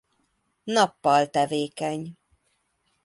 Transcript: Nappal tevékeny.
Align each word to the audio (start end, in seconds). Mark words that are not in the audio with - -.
Nappal 0.63 1.29
tevékeny. 1.29 2.01